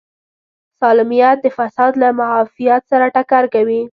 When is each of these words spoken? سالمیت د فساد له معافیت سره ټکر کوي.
سالمیت 0.79 1.37
د 1.41 1.47
فساد 1.57 1.91
له 2.01 2.09
معافیت 2.19 2.81
سره 2.91 3.05
ټکر 3.15 3.43
کوي. 3.53 3.81